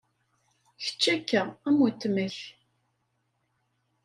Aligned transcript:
Kečč 0.81 1.03
akka 1.13 1.41
am 1.67 1.77
uttma-k. 1.85 2.37